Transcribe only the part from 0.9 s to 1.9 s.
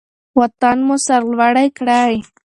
سرلوړی